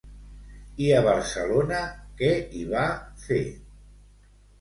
[0.85, 1.81] I a Barcelona
[2.21, 2.87] què hi va
[3.27, 3.39] fer?